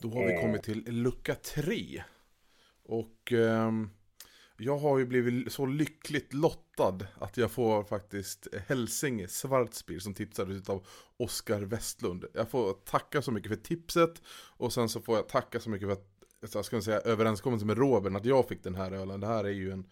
Då 0.00 0.08
har 0.08 0.26
vi 0.26 0.40
kommit 0.40 0.62
till 0.62 0.84
lucka 0.86 1.34
tre. 1.34 2.02
Och 2.84 3.32
eh, 3.32 3.70
jag 4.58 4.78
har 4.78 4.98
ju 4.98 5.06
blivit 5.06 5.52
så 5.52 5.66
lyckligt 5.66 6.32
lottad 6.32 6.98
att 7.18 7.36
jag 7.36 7.50
får 7.50 7.84
faktiskt 7.84 8.48
Hälsinge 8.68 9.28
Svartspir 9.28 9.98
som 9.98 10.14
tipsades 10.14 10.68
av 10.68 10.86
Oskar 11.16 11.60
Westlund. 11.60 12.24
Jag 12.34 12.50
får 12.50 12.72
tacka 12.72 13.22
så 13.22 13.32
mycket 13.32 13.48
för 13.48 13.56
tipset 13.56 14.22
och 14.56 14.72
sen 14.72 14.88
så 14.88 15.00
får 15.00 15.16
jag 15.16 15.28
tacka 15.28 15.60
så 15.60 15.70
mycket 15.70 15.88
för 15.88 15.92
att, 15.92 16.54
jag 16.54 16.64
ska 16.64 16.82
säga 16.82 17.00
överenskommelsen 17.00 17.66
med 17.66 17.78
Robin 17.78 18.16
att 18.16 18.24
jag 18.24 18.48
fick 18.48 18.64
den 18.64 18.74
här 18.74 18.92
ölen. 18.92 19.20
Det 19.20 19.26
här 19.26 19.44
är 19.44 19.50
ju 19.50 19.70
en 19.70 19.86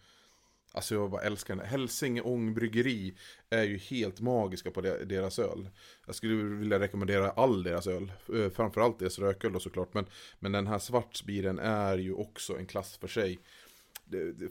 Alltså 0.73 0.95
jag 0.95 1.11
bara 1.11 1.21
älskar 1.21 1.55
den. 1.55 1.65
Hälsinge 1.65 2.21
Ångbryggeri 2.21 3.13
är 3.49 3.63
ju 3.63 3.77
helt 3.77 4.19
magiska 4.19 4.71
på 4.71 4.81
deras 4.81 5.39
öl. 5.39 5.69
Jag 6.05 6.15
skulle 6.15 6.35
vilja 6.43 6.79
rekommendera 6.79 7.31
all 7.31 7.63
deras 7.63 7.87
öl. 7.87 8.11
Eh, 8.33 8.49
framförallt 8.49 8.99
deras 8.99 9.19
rököl 9.19 9.53
då 9.53 9.59
såklart. 9.59 9.93
Men, 9.93 10.05
men 10.39 10.51
den 10.51 10.67
här 10.67 10.79
svartsbiren 10.79 11.59
är 11.59 11.97
ju 11.97 12.13
också 12.13 12.57
en 12.57 12.65
klass 12.65 12.97
för 12.97 13.07
sig. 13.07 13.39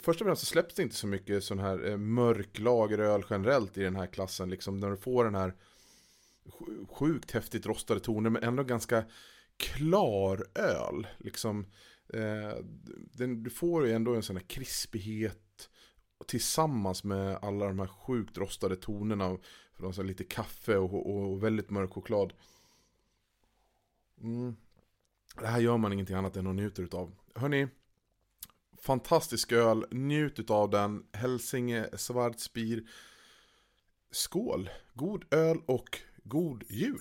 Först 0.01 0.21
och 0.21 0.27
främst 0.27 0.41
så 0.41 0.47
släpps 0.47 0.75
det 0.75 0.83
inte 0.83 0.95
så 0.95 1.07
mycket 1.07 1.45
sån 1.45 1.59
här 1.59 1.89
eh, 1.89 1.97
mörk 1.97 2.59
lageröl 2.59 3.25
generellt 3.31 3.79
i 3.79 3.83
den 3.83 3.97
här 3.97 4.07
klassen. 4.07 4.51
Liksom 4.51 4.81
när 4.81 4.91
du 4.91 4.97
får 4.97 5.25
den 5.25 5.35
här 5.35 5.55
sjukt 6.89 7.31
häftigt 7.31 7.67
rostade 7.67 8.01
toner 8.01 8.31
men 8.31 8.43
ändå 8.43 8.63
ganska 8.63 9.05
klar 9.57 10.47
öl. 10.55 11.07
Liksom, 11.19 11.67
eh, 12.13 12.65
den, 13.13 13.43
du 13.43 13.51
får 13.51 13.87
ju 13.87 13.93
ändå 13.93 14.15
en 14.15 14.23
sån 14.23 14.37
här 14.37 14.45
krispighet 14.45 15.71
tillsammans 16.31 17.05
med 17.05 17.39
alla 17.43 17.67
de 17.67 17.79
här 17.79 17.87
sjukt 17.87 18.39
rostade 18.39 18.77
tonerna. 18.77 19.39
Från 19.73 19.95
så 19.95 20.03
lite 20.03 20.25
kaffe 20.25 20.77
och, 20.77 21.17
och, 21.17 21.43
väldigt 21.43 21.71
mörk 21.71 21.93
choklad. 21.93 22.33
Mm. 24.21 24.57
Det 25.41 25.47
här 25.47 25.61
gör 25.61 25.77
man 25.77 25.93
ingenting 25.93 26.17
annat 26.17 26.37
än 26.37 26.47
att 26.47 26.55
njuta 26.55 26.83
utav. 26.83 27.15
Hörni, 27.35 27.69
fantastisk 28.79 29.53
öl, 29.53 29.87
njut 29.91 30.39
utav 30.39 30.71
den. 30.71 31.07
Hälsinge 31.13 31.89
Svartspir. 31.97 32.89
Skål! 34.11 34.71
God 34.95 35.35
öl 35.35 35.59
och 35.67 35.99
god 36.25 36.65
jul! 36.69 37.01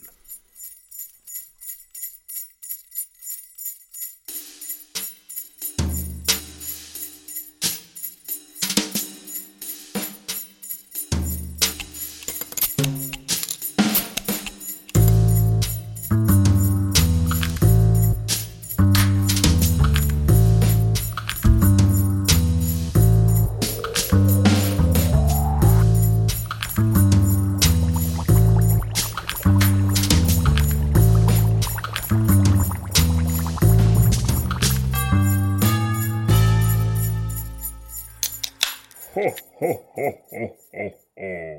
ho, 39.15 39.23
ho, 39.59 39.73
ho, 39.95 40.09
ho, 40.31 40.47
ho, 40.73 40.87
ho. 41.19 41.57